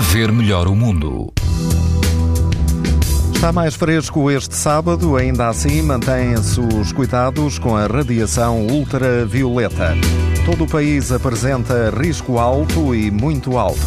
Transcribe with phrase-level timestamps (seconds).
[0.00, 1.32] ver melhor o mundo.
[3.34, 9.94] Está mais fresco este sábado, ainda assim mantêm-se os cuidados com a radiação ultravioleta.
[10.44, 13.80] Todo o país apresenta risco alto e muito alto.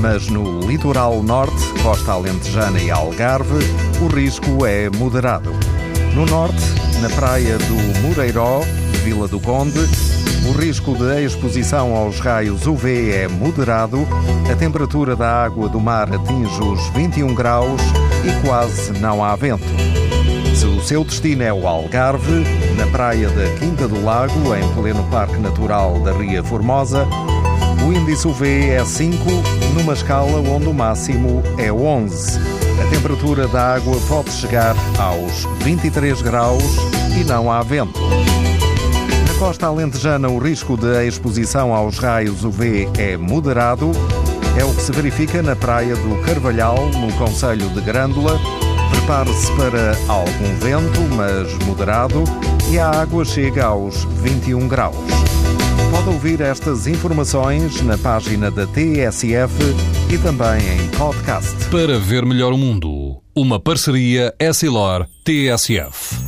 [0.00, 3.64] Mas no litoral norte, costa alentejana e Algarve,
[4.00, 5.52] o risco é moderado.
[6.14, 6.64] No norte,
[7.00, 8.60] na praia do Moreiró,
[9.04, 9.80] Vila do Conde,
[10.48, 14.06] o risco de exposição aos raios UV é moderado,
[14.50, 17.80] a temperatura da água do mar atinge os 21 graus
[18.24, 19.64] e quase não há vento.
[20.54, 22.44] Se o seu destino é o Algarve,
[22.76, 27.06] na praia da Quinta do Lago, em pleno Parque Natural da Ria Formosa,
[27.86, 29.16] o índice UV é 5,
[29.74, 32.38] numa escala onde o máximo é 11.
[32.82, 36.76] A temperatura da água pode chegar aos 23 graus
[37.18, 38.00] e não há vento
[39.38, 43.92] costa alentejana, o risco de exposição aos raios UV é moderado.
[44.58, 48.38] É o que se verifica na praia do Carvalhal, no Conselho de Grândola.
[48.90, 52.24] Prepare-se para algum vento, mas moderado,
[52.70, 54.96] e a água chega aos 21 graus.
[55.92, 59.54] Pode ouvir estas informações na página da TSF
[60.12, 61.54] e também em podcast.
[61.70, 66.27] Para ver melhor o mundo, uma parceria Essilor-TSF.